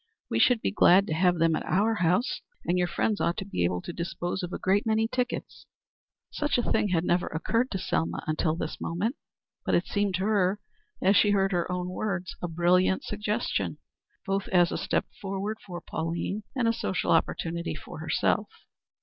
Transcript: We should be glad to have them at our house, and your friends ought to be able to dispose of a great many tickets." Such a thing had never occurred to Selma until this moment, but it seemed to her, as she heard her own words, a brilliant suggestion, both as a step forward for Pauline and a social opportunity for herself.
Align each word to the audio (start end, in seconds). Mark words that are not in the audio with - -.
We 0.31 0.39
should 0.39 0.61
be 0.61 0.71
glad 0.71 1.05
to 1.05 1.13
have 1.13 1.37
them 1.37 1.55
at 1.55 1.63
our 1.67 1.93
house, 1.93 2.41
and 2.65 2.75
your 2.75 2.87
friends 2.87 3.21
ought 3.21 3.37
to 3.37 3.45
be 3.45 3.63
able 3.63 3.83
to 3.83 3.93
dispose 3.93 4.41
of 4.41 4.51
a 4.51 4.57
great 4.57 4.83
many 4.83 5.07
tickets." 5.07 5.67
Such 6.31 6.57
a 6.57 6.63
thing 6.63 6.87
had 6.87 7.03
never 7.05 7.27
occurred 7.27 7.69
to 7.69 7.77
Selma 7.77 8.23
until 8.25 8.55
this 8.55 8.81
moment, 8.81 9.15
but 9.63 9.75
it 9.75 9.85
seemed 9.85 10.15
to 10.15 10.23
her, 10.25 10.59
as 11.03 11.15
she 11.15 11.29
heard 11.29 11.51
her 11.51 11.71
own 11.71 11.87
words, 11.87 12.35
a 12.41 12.47
brilliant 12.47 13.03
suggestion, 13.03 13.77
both 14.25 14.47
as 14.47 14.71
a 14.71 14.75
step 14.79 15.05
forward 15.21 15.59
for 15.63 15.79
Pauline 15.81 16.41
and 16.55 16.67
a 16.67 16.73
social 16.73 17.11
opportunity 17.11 17.75
for 17.75 17.99
herself. 17.99 18.49